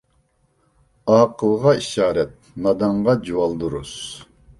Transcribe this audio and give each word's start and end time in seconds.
ئاقىلغا 1.15 1.73
ئىشارەت، 1.81 2.33
نادانغا 2.69 3.15
جۇۋالدۇرۇز. 3.29 3.93